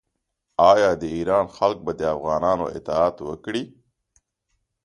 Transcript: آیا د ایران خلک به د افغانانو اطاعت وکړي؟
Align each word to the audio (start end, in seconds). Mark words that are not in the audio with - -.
آیا 0.71 0.91
د 1.01 1.03
ایران 1.15 1.45
خلک 1.55 1.77
به 1.85 1.91
د 1.99 2.01
افغانانو 2.15 2.65
اطاعت 2.77 3.15
وکړي؟ 3.27 3.63